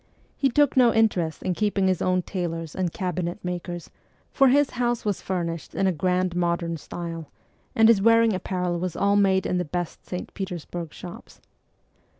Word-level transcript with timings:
He 0.35 0.49
took 0.49 0.75
no 0.75 0.91
interest 0.91 1.43
in 1.43 1.53
keeping 1.53 1.85
his 1.87 2.01
own 2.01 2.23
tailors 2.23 2.73
and 2.73 2.91
cabinet 2.91 3.37
makers, 3.45 3.91
for 4.31 4.47
his 4.47 4.71
house 4.71 5.05
was 5.05 5.21
furnished 5.21 5.75
in 5.75 5.85
a 5.85 5.91
grand 5.91 6.35
modern 6.35 6.77
style, 6.77 7.29
and 7.75 7.87
his 7.87 8.01
wearing 8.01 8.33
apparel 8.33 8.79
was 8.79 8.95
all 8.95 9.15
made 9.15 9.45
in 9.45 9.59
the 9.59 9.63
best 9.63 10.03
St. 10.07 10.33
Petersburg 10.33 10.91
shops. 10.91 11.39